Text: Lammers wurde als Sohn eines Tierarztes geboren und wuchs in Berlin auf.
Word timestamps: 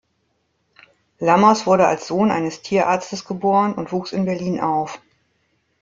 Lammers 1.19 1.67
wurde 1.67 1.85
als 1.85 2.07
Sohn 2.07 2.31
eines 2.31 2.63
Tierarztes 2.63 3.23
geboren 3.23 3.75
und 3.75 3.91
wuchs 3.91 4.13
in 4.13 4.25
Berlin 4.25 4.59
auf. 4.59 4.99